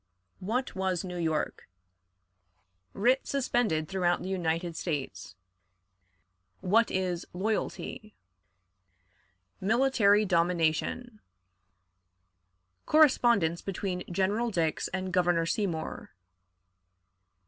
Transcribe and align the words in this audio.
What 0.39 0.73
was 0.75 1.03
New 1.03 1.19
York? 1.19 1.69
Writ 2.93 3.27
suspended 3.27 3.87
throughout 3.87 4.23
the 4.23 4.29
United 4.29 4.75
States. 4.75 5.35
What 6.59 6.89
is 6.89 7.23
"Loyalty"? 7.33 8.15
Military 9.59 10.25
Domination. 10.25 11.19
Correspondence 12.87 13.61
between 13.61 14.01
General 14.11 14.49
Dix 14.49 14.87
and 14.87 15.13
Governor 15.13 15.45
Seymour. 15.45 16.09